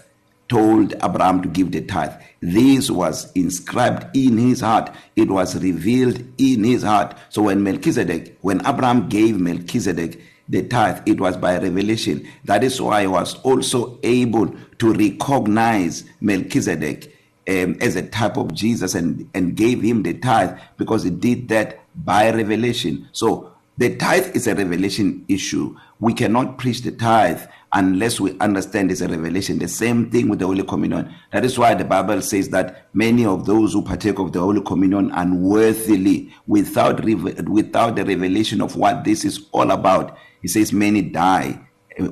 told 0.51 0.93
Abraham 1.01 1.41
to 1.41 1.47
give 1.47 1.71
the 1.71 1.79
tithe. 1.79 2.11
This 2.41 2.91
was 2.91 3.31
inscribed 3.31 4.13
in 4.13 4.37
his 4.37 4.59
heart. 4.59 4.93
It 5.15 5.31
was 5.31 5.55
revealed 5.63 6.21
in 6.37 6.65
his 6.65 6.83
heart. 6.83 7.15
So 7.29 7.43
when 7.43 7.63
Melchizedek, 7.63 8.37
when 8.41 8.59
Abraham 8.67 9.07
gave 9.07 9.39
Melchizedek 9.39 10.21
the 10.49 10.63
tithe, 10.63 11.03
it 11.05 11.21
was 11.21 11.37
by 11.37 11.57
revelation. 11.57 12.27
That 12.43 12.65
is 12.65 12.81
why 12.81 13.01
he 13.01 13.07
was 13.07 13.35
also 13.43 13.97
able 14.03 14.53
to 14.79 14.93
recognize 14.93 16.03
Melchizedek 16.19 17.15
um, 17.47 17.77
as 17.79 17.95
a 17.95 18.05
type 18.09 18.35
of 18.35 18.53
Jesus 18.53 18.93
and, 18.93 19.29
and 19.33 19.55
gave 19.55 19.81
him 19.81 20.03
the 20.03 20.15
tithe 20.15 20.59
because 20.75 21.03
he 21.03 21.11
did 21.11 21.47
that 21.47 21.79
by 21.95 22.29
revelation. 22.29 23.07
So 23.13 23.53
the 23.77 23.95
tithe 23.95 24.35
is 24.35 24.47
a 24.47 24.55
revelation 24.55 25.23
issue. 25.29 25.77
We 26.01 26.13
cannot 26.13 26.57
preach 26.57 26.81
the 26.81 26.91
tithe 26.91 27.41
unless 27.73 28.19
we 28.19 28.37
understand 28.39 28.91
it's 28.91 29.01
a 29.01 29.07
revelation 29.07 29.57
the 29.59 29.67
same 29.67 30.09
thing 30.09 30.27
with 30.27 30.39
the 30.39 30.45
holy 30.45 30.63
communion. 30.63 31.13
That 31.31 31.45
is 31.45 31.57
why 31.57 31.73
the 31.73 31.85
bible 31.85 32.21
says 32.21 32.49
that 32.49 32.87
many 32.93 33.25
of 33.25 33.45
those 33.45 33.73
who 33.73 33.81
partake 33.81 34.19
of 34.19 34.33
the 34.33 34.39
holy 34.39 34.61
communion 34.61 35.11
unworthily 35.13 36.33
without 36.47 37.03
without 37.03 37.95
the 37.95 38.05
revelation 38.05 38.61
of 38.61 38.75
what 38.75 39.03
this 39.03 39.23
is 39.23 39.47
all 39.51 39.71
about 39.71 40.17
he 40.41 40.47
says 40.47 40.73
many 40.73 41.01
die 41.01 41.59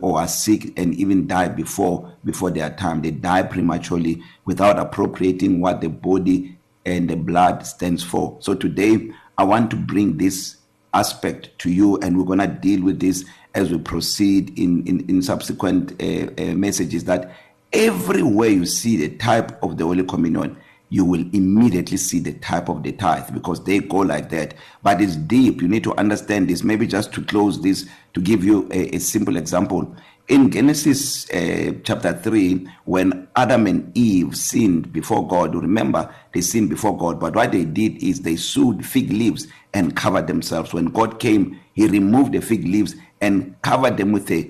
or 0.02 0.20
are 0.20 0.28
sick 0.28 0.78
and 0.78 0.94
even 0.96 1.28
die 1.28 1.48
before 1.48 2.14
before 2.24 2.52
their 2.52 2.70
time. 2.72 3.02
They 3.02 3.12
die 3.12 3.44
prematurely 3.44 4.22
without 4.46 4.78
appropriating 4.78 5.62
what 5.62 5.82
the 5.82 5.90
body 5.90 6.58
and 6.86 7.10
the 7.10 7.16
blood 7.16 7.66
stands 7.66 8.04
for. 8.04 8.38
So 8.42 8.54
today 8.54 9.12
i 9.38 9.44
want 9.44 9.70
to 9.72 9.78
bring 9.78 10.18
this 10.18 10.58
aspect 10.94 11.58
to 11.60 11.72
you 11.72 11.98
and 11.98 12.18
we're 12.18 12.26
going 12.26 12.40
to 12.40 12.48
deal 12.48 12.84
with 12.84 13.00
this 13.00 13.26
as 13.56 13.72
we 13.72 13.78
proceed 13.78 14.58
in 14.58 14.86
in, 14.88 15.10
in 15.10 15.22
subsequent 15.22 16.02
uh, 16.02 16.32
uh, 16.42 16.56
messages 16.56 17.04
that 17.06 17.36
everywhere 17.74 18.50
you 18.50 18.66
see 18.66 18.98
the 18.98 19.16
type 19.18 19.62
of 19.64 19.78
the 19.78 19.86
holy 19.86 20.04
communion 20.04 20.58
you 20.90 21.06
will 21.06 21.24
immediately 21.34 21.98
see 21.98 22.20
the 22.20 22.34
type 22.34 22.68
of 22.68 22.84
the 22.84 22.92
tithe 22.92 23.32
because 23.34 23.64
they 23.64 23.80
go 23.80 23.98
like 23.98 24.30
that. 24.32 24.56
But 24.82 25.02
it's 25.02 25.16
deep. 25.16 25.62
You 25.62 25.68
need 25.68 25.84
to 25.84 25.96
understand 25.98 26.50
this. 26.50 26.64
Maybe 26.64 26.88
just 26.88 27.14
to 27.14 27.24
close 27.24 27.62
this 27.62 27.88
to 28.16 28.22
give 28.22 28.44
you 28.44 28.68
a, 28.72 28.96
a 28.96 29.00
simple 29.00 29.38
example. 29.38 29.96
In 30.28 30.52
Genesis 30.52 31.30
uh, 31.32 31.74
chapter 31.84 32.14
3 32.14 32.68
when 32.86 33.28
Adam 33.36 33.66
and 33.66 33.98
Eve 33.98 34.38
sinned 34.38 34.94
before 34.94 35.28
God 35.28 35.56
remember 35.56 36.14
they 36.34 36.42
sinned 36.42 36.70
before 36.70 36.96
God 36.96 37.20
but 37.20 37.36
what 37.36 37.52
they 37.52 37.66
did 37.66 38.04
is 38.04 38.22
they 38.22 38.36
sewed 38.36 38.86
fig 38.86 39.12
leaves 39.12 39.48
and 39.74 39.96
covered 39.96 40.28
themselves. 40.28 40.72
When 40.72 40.86
God 40.86 41.20
came 41.20 41.60
he 41.74 41.88
removed 41.88 42.34
the 42.34 42.42
fig 42.42 42.64
leaves 42.64 42.94
and 43.22 43.60
covered 43.62 43.98
them 43.98 44.12
with 44.12 44.32
a 44.32 44.50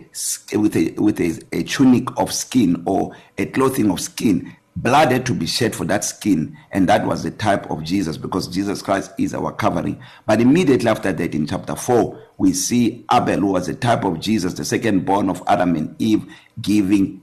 with 0.54 0.76
a 0.76 0.92
with 0.98 1.20
a, 1.20 1.40
a 1.52 1.64
tunic 1.64 2.08
of 2.18 2.34
skin 2.34 2.82
or 2.86 3.16
a 3.38 3.46
clothing 3.46 3.92
of 3.92 4.00
skin. 4.00 4.56
Blood 4.76 5.12
had 5.12 5.26
to 5.26 5.34
be 5.34 5.46
shed 5.46 5.76
for 5.76 5.84
that 5.86 6.06
skin 6.06 6.56
and 6.72 6.88
that 6.88 7.06
was 7.06 7.24
the 7.24 7.32
type 7.32 7.70
of 7.70 7.84
Jesus 7.84 8.16
because 8.16 8.48
Jesus 8.48 8.82
Christ 8.82 9.12
is 9.18 9.34
our 9.34 9.52
covering. 9.52 10.02
But 10.26 10.40
immediately 10.40 10.90
after 10.90 11.12
that 11.12 11.36
in 11.36 11.48
chapter 11.48 11.76
4 11.76 12.22
we 12.38 12.54
see 12.54 13.04
Abel 13.12 13.40
who 13.40 13.48
was 13.48 13.68
a 13.68 13.76
type 13.76 14.06
of 14.06 14.20
Jesus 14.20 14.54
the 14.54 14.64
second 14.64 15.06
born 15.06 15.30
of 15.30 15.44
Adam 15.48 15.76
and 15.76 15.96
Eve 16.02 16.26
giving 16.62 17.22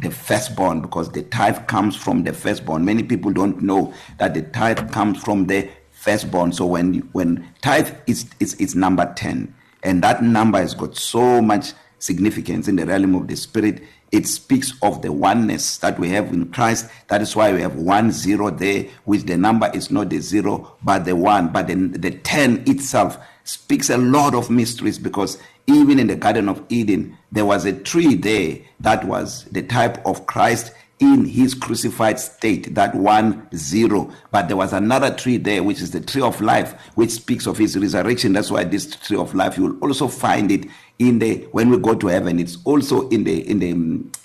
the 0.00 0.10
firstborn 0.10 0.82
because 0.82 1.10
the 1.12 1.22
tithe 1.22 1.66
comes 1.66 1.96
from 1.96 2.24
the 2.24 2.32
firstborn. 2.32 2.84
Many 2.84 3.02
people 3.04 3.32
don't 3.32 3.62
know 3.62 3.94
that 4.18 4.34
the 4.34 4.42
tithe 4.42 4.90
comes 4.92 5.22
from 5.22 5.46
the 5.46 5.70
firstborn. 5.92 6.52
So 6.52 6.66
when 6.66 6.98
when 7.12 7.48
tithe 7.62 7.90
is 8.06 8.26
is 8.38 8.54
is 8.54 8.74
number 8.74 9.10
10 9.16 9.54
and 9.82 10.02
that 10.02 10.22
number 10.22 10.58
has 10.58 10.74
got 10.74 10.96
so 10.96 11.40
much 11.40 11.72
significance 11.98 12.68
in 12.68 12.76
the 12.76 12.86
realm 12.86 13.14
of 13.14 13.28
the 13.28 13.36
spirit. 13.36 13.82
It 14.10 14.26
speaks 14.26 14.72
of 14.82 15.02
the 15.02 15.12
oneness 15.12 15.78
that 15.78 15.98
we 15.98 16.08
have 16.10 16.32
in 16.32 16.50
Christ. 16.50 16.88
That 17.08 17.20
is 17.20 17.36
why 17.36 17.52
we 17.52 17.60
have 17.60 17.76
1 17.76 18.10
0 18.10 18.50
there 18.50 18.86
which 19.04 19.24
the 19.24 19.36
number 19.36 19.70
is 19.74 19.90
not 19.90 20.10
the 20.10 20.18
0 20.20 20.76
but 20.82 21.04
the 21.04 21.14
1 21.14 21.48
but 21.48 21.66
then 21.66 21.92
the 21.92 22.12
10 22.12 22.64
itself 22.66 23.18
speaks 23.44 23.90
a 23.90 23.98
lot 23.98 24.34
of 24.34 24.50
mysteries 24.50 24.98
because 24.98 25.38
even 25.66 25.98
in 25.98 26.06
the 26.06 26.16
garden 26.16 26.48
of 26.48 26.62
Eden 26.70 27.16
there 27.32 27.44
was 27.44 27.66
a 27.66 27.72
tree 27.72 28.14
there 28.14 28.58
that 28.80 29.04
was 29.04 29.44
the 29.46 29.62
type 29.62 30.04
of 30.06 30.26
Christ. 30.26 30.72
In 31.00 31.24
his 31.24 31.54
crucified 31.54 32.18
state 32.18 32.74
that 32.74 32.94
one 32.94 33.48
zero. 33.54 34.12
But 34.30 34.48
there 34.48 34.56
was 34.56 34.72
another 34.72 35.14
tree 35.14 35.36
there 35.36 35.62
which 35.62 35.80
is 35.80 35.92
the 35.92 36.00
tree 36.00 36.22
of 36.22 36.40
life 36.40 36.72
which 36.96 37.10
speaks 37.10 37.46
of 37.46 37.56
his 37.56 37.78
resurrection. 37.78 38.32
That's 38.32 38.50
why 38.50 38.64
this 38.64 38.96
tree 38.96 39.16
of 39.16 39.34
life 39.34 39.56
you 39.56 39.64
will 39.64 39.78
also 39.80 40.08
find 40.08 40.50
it 40.50 40.66
in 40.98 41.20
the 41.20 41.44
when 41.52 41.70
we 41.70 41.78
go 41.78 41.94
to 41.94 42.08
heaven 42.08 42.40
it's 42.40 42.58
also 42.64 43.08
in 43.10 43.22
the 43.22 43.48
in 43.48 43.60
the 43.60 43.70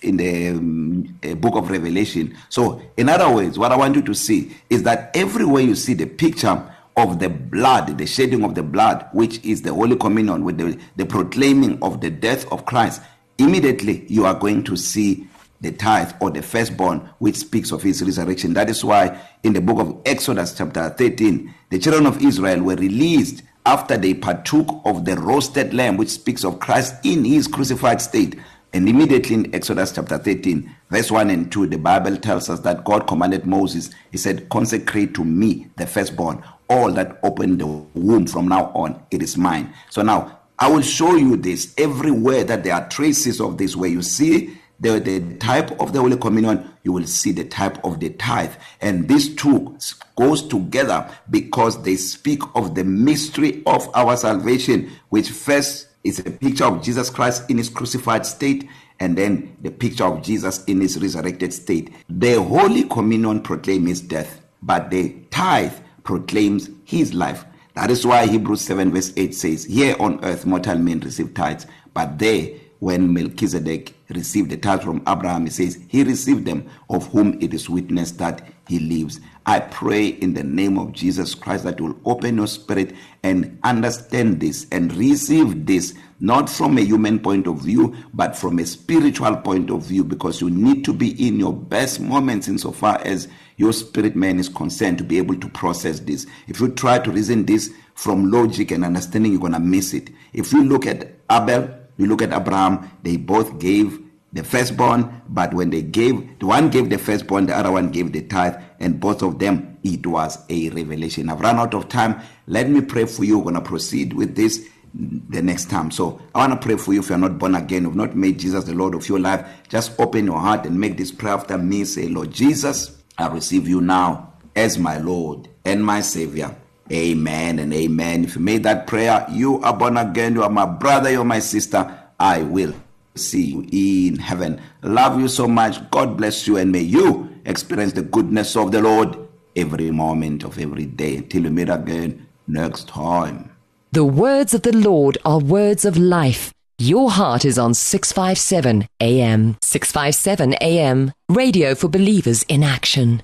in 0.07 0.17
the 0.17 0.49
um, 0.49 1.19
uh, 1.23 1.35
book 1.35 1.55
of 1.55 1.69
revelation. 1.69 2.35
So 2.49 2.81
in 2.97 3.09
other 3.09 3.29
words 3.29 3.59
what 3.59 3.71
i 3.71 3.77
want 3.77 3.95
you 3.95 4.01
to 4.01 4.15
see 4.15 4.55
is 4.69 4.83
that 4.83 5.15
everywhere 5.15 5.61
you 5.61 5.75
see 5.75 5.93
the 5.93 6.07
picture 6.07 6.69
of 6.97 7.19
the 7.19 7.29
blood 7.29 7.97
the 7.97 8.05
shedding 8.05 8.43
of 8.43 8.55
the 8.55 8.63
blood 8.63 9.07
which 9.13 9.43
is 9.45 9.61
the 9.61 9.73
holy 9.73 9.95
communion 9.95 10.43
with 10.43 10.57
the 10.57 10.79
the 10.95 11.05
proclaiming 11.05 11.81
of 11.83 12.01
the 12.01 12.09
death 12.09 12.51
of 12.51 12.65
Christ 12.65 13.01
immediately 13.37 14.05
you 14.07 14.25
are 14.25 14.35
going 14.35 14.63
to 14.63 14.75
see 14.75 15.27
the 15.63 15.71
tithe 15.71 16.11
or 16.19 16.29
the 16.29 16.41
firstborn 16.41 16.99
which 17.19 17.37
speaks 17.37 17.71
of 17.71 17.81
his 17.81 18.03
resurrection. 18.03 18.53
That 18.53 18.69
is 18.69 18.83
why 18.83 19.19
in 19.43 19.53
the 19.53 19.61
book 19.61 19.79
of 19.79 19.97
Exodus 20.05 20.55
chapter 20.55 20.89
13 20.89 21.53
the 21.69 21.79
children 21.79 22.05
of 22.05 22.21
Israel 22.21 22.61
were 22.61 22.75
released 22.75 23.41
after 23.65 23.97
they 23.97 24.13
partook 24.13 24.81
of 24.85 25.05
the 25.05 25.15
roasted 25.15 25.73
lamb 25.73 25.95
which 25.95 26.09
speaks 26.09 26.43
of 26.43 26.59
Christ 26.59 26.95
in 27.03 27.23
his 27.23 27.47
crucified 27.47 28.01
state. 28.01 28.37
And 28.73 28.89
immediately 28.89 29.35
in 29.35 29.55
Exodus 29.55 29.93
chapter 29.93 30.17
13 30.17 30.69
verse 30.89 31.09
1 31.09 31.29
and 31.29 31.49
2 31.49 31.67
the 31.67 31.77
bible 31.77 32.17
tells 32.17 32.49
us 32.49 32.59
that 32.59 32.83
God 32.83 33.07
commanded 33.07 33.45
Moses. 33.45 33.89
He 34.11 34.17
said 34.17 34.49
consecrate 34.49 35.13
to 35.15 35.23
me 35.23 35.67
the 35.77 35.87
firstborn. 35.87 36.43
All 36.69 36.91
that 36.91 37.19
open 37.23 37.57
the 37.57 37.67
womb 37.67 38.27
from 38.27 38.49
now 38.49 38.65
on 38.75 39.01
it 39.11 39.23
is 39.23 39.37
mine. 39.37 39.73
So 39.89 40.01
now 40.01 40.41
I 40.59 40.69
will 40.69 40.81
show 40.81 41.15
you 41.15 41.37
this. 41.37 41.73
Everywhere 41.77 42.43
that 42.43 42.65
there 42.65 42.73
are 42.73 42.87
traces 42.89 43.39
of 43.39 43.57
this 43.57 43.77
where 43.77 43.89
you 43.89 44.01
see 44.01 44.57
the 44.83 44.99
the 44.99 45.35
type 45.37 45.71
of 45.79 45.93
the 45.93 45.99
holy 45.99 46.17
communion 46.17 46.69
you 46.83 46.91
will 46.91 47.07
see 47.07 47.31
the 47.31 47.45
type 47.45 47.83
of 47.83 47.99
the 47.99 48.09
tithe. 48.11 48.53
And 48.81 49.07
these 49.07 49.33
two 49.35 49.77
goes 50.15 50.45
together 50.47 51.09
because 51.29 51.81
they 51.81 51.95
speak 51.95 52.41
of 52.55 52.75
the 52.75 52.83
mystery 52.83 53.63
of 53.65 53.89
our 53.95 54.15
salvation 54.17 54.91
which 55.09 55.29
first 55.29 55.87
is 56.03 56.19
a 56.19 56.23
picture 56.29 56.65
of 56.65 56.83
Jesus 56.83 57.09
Christ 57.09 57.49
in 57.49 57.57
his 57.57 57.69
crucified 57.69 58.25
state 58.25 58.67
and 58.99 59.17
then 59.17 59.55
the 59.61 59.71
picture 59.71 60.03
of 60.03 60.21
Jesus 60.21 60.63
in 60.65 60.81
his 60.81 60.99
resurrected 61.01 61.53
state. 61.53 61.93
The 62.09 62.41
holy 62.41 62.83
communion 62.83 63.41
proclaims 63.41 63.87
his 63.87 64.01
death 64.01 64.41
but 64.61 64.91
the 64.91 65.15
tithe 65.31 65.73
proclaims 66.03 66.69
his 66.83 67.13
life. 67.13 67.45
That 67.75 67.89
is 67.89 68.05
why 68.05 68.27
Hebrews 68.27 68.61
7 68.61 68.91
verse 68.91 69.13
8 69.15 69.33
says 69.33 69.63
here 69.63 69.95
on 69.99 70.23
earth 70.23 70.45
mortal 70.45 70.77
men 70.77 70.99
receive 70.99 71.33
tithes 71.33 71.65
but 71.93 72.19
there 72.19 72.49
when 72.83 73.13
Melchizedek 73.13 73.95
received 74.09 74.49
the 74.49 74.57
tithe 74.57 74.83
from 74.83 75.01
Abraham 75.07 75.45
he 75.45 75.51
says 75.51 75.79
he 75.87 76.03
received 76.03 76.43
them 76.43 76.69
of 76.89 77.07
whom 77.07 77.41
it 77.41 77.53
is 77.53 77.69
witnessed 77.69 78.17
that 78.17 78.45
he 78.67 78.77
lives. 78.77 79.21
I 79.45 79.61
pray 79.61 80.07
in 80.07 80.33
the 80.33 80.43
name 80.43 80.77
of 80.77 80.91
Jesus 80.91 81.33
Christ 81.33 81.63
that 81.63 81.79
will 81.79 81.97
open 82.03 82.35
your 82.35 82.47
spirit 82.47 82.93
and 83.23 83.57
understand 83.63 84.41
this 84.41 84.67
and 84.69 84.93
receive 84.95 85.65
this 85.65 85.93
not 86.19 86.49
from 86.49 86.77
a 86.77 86.81
human 86.81 87.19
point 87.19 87.47
of 87.47 87.61
view 87.61 87.95
but 88.13 88.35
from 88.35 88.59
a 88.59 88.65
spiritual 88.65 89.37
point 89.37 89.69
of 89.71 89.83
view 89.83 90.03
because 90.03 90.41
you 90.41 90.49
need 90.49 90.83
to 90.83 90.93
be 90.93 91.25
in 91.25 91.39
your 91.39 91.53
best 91.53 92.01
moments 92.01 92.49
insofar 92.49 92.99
as 93.05 93.29
your 93.55 93.71
spirit 93.71 94.17
man 94.17 94.39
is 94.39 94.49
concerned 94.49 94.97
to 94.97 95.05
be 95.05 95.17
able 95.17 95.39
to 95.39 95.47
process 95.47 96.01
this. 96.01 96.27
If 96.49 96.59
you 96.59 96.67
try 96.67 96.99
to 96.99 97.11
reason 97.11 97.45
this 97.45 97.73
from 97.95 98.29
logic 98.29 98.71
and 98.71 98.83
understanding 98.83 99.31
you're 99.31 99.39
going 99.39 99.53
to 99.53 99.59
miss 99.59 99.93
it. 99.93 100.09
If 100.33 100.51
you 100.51 100.65
look 100.65 100.85
at 100.85 101.13
Abel 101.31 101.79
you 101.97 102.07
look 102.07 102.21
at 102.21 102.33
Abraham 102.33 102.91
they 103.03 103.17
both 103.17 103.59
gave 103.59 103.99
the 104.31 104.43
firstborn 104.43 105.21
but 105.29 105.53
when 105.53 105.69
they 105.69 105.81
gave 105.81 106.39
the 106.39 106.45
one 106.45 106.69
gave 106.69 106.89
the 106.89 106.97
firstborn 106.97 107.45
the 107.45 107.55
other 107.55 107.71
one 107.71 107.89
gave 107.91 108.11
the 108.11 108.21
tithe 108.21 108.55
and 108.79 108.99
both 108.99 109.21
of 109.21 109.39
them 109.39 109.73
it 109.83 110.05
was 110.07 110.39
a 110.49 110.69
revelation. 110.69 111.29
I've 111.29 111.41
run 111.41 111.57
out 111.57 111.73
of 111.73 111.89
time. 111.89 112.21
Let 112.47 112.69
me 112.69 112.81
pray 112.81 113.05
for 113.05 113.25
you. 113.25 113.37
We're 113.37 113.51
going 113.51 113.55
to 113.55 113.61
proceed 113.61 114.13
with 114.13 114.35
this 114.35 114.65
the 114.93 115.41
next 115.41 115.69
time. 115.71 115.89
So 115.89 116.21
i 116.35 116.47
want 116.47 116.61
to 116.61 116.65
pray 116.67 116.77
for 116.77 116.93
you 116.93 116.99
if 116.99 117.09
you're 117.09 117.17
not 117.17 117.39
born 117.39 117.55
again 117.55 117.81
you've 117.83 117.95
not 117.95 118.15
made 118.15 118.37
Jesus 118.37 118.63
the 118.65 118.75
lord 118.75 118.93
of 118.93 119.09
your 119.09 119.19
life 119.19 119.43
just 119.67 119.99
open 119.99 120.25
your 120.25 120.39
heart 120.39 120.67
and 120.67 120.79
make 120.79 120.97
this 120.97 121.11
prayer 121.11 121.33
after 121.33 121.57
me. 121.57 121.83
Say 121.83 122.07
lord 122.07 122.31
Jesus 122.31 123.01
i 123.17 123.27
receive 123.27 123.67
you 123.67 123.81
now 123.81 124.33
as 124.55 124.77
my 124.77 124.97
lord 124.97 125.49
and 125.65 125.83
my 125.83 126.01
savior. 126.01 126.55
Amen 126.91 127.59
and 127.59 127.73
amen. 127.73 128.25
If 128.25 128.35
you 128.35 128.41
made 128.41 128.63
that 128.63 128.87
prayer, 128.87 129.25
you 129.31 129.61
are 129.61 129.75
born 129.75 129.97
again. 129.97 130.35
You 130.35 130.43
are 130.43 130.49
my 130.49 130.65
brother, 130.65 131.09
you're 131.11 131.23
my 131.23 131.39
sister. 131.39 131.99
I 132.19 132.43
will 132.43 132.73
see 133.15 133.45
you 133.45 134.09
in 134.09 134.17
heaven. 134.17 134.61
Love 134.81 135.19
you 135.19 135.27
so 135.27 135.47
much. 135.47 135.89
God 135.91 136.17
bless 136.17 136.47
you 136.47 136.57
and 136.57 136.71
may 136.71 136.81
you 136.81 137.29
experience 137.45 137.93
the 137.93 138.01
goodness 138.01 138.55
of 138.55 138.71
the 138.71 138.81
Lord 138.81 139.17
every 139.55 139.91
moment 139.91 140.43
of 140.43 140.59
every 140.59 140.85
day. 140.85 141.17
Until 141.17 141.43
we 141.43 141.49
meet 141.49 141.69
again 141.69 142.27
next 142.47 142.87
time. 142.87 143.51
The 143.91 144.03
words 144.03 144.53
of 144.53 144.63
the 144.63 144.75
Lord 144.75 145.17
are 145.23 145.39
words 145.39 145.85
of 145.85 145.97
life. 145.97 146.51
Your 146.79 147.11
heart 147.11 147.45
is 147.45 147.59
on 147.59 147.75
657 147.75 148.87
AM. 148.99 149.57
657 149.61 150.53
AM. 150.55 151.11
Radio 151.29 151.75
for 151.75 151.87
believers 151.87 152.43
in 152.43 152.63
action. 152.63 153.21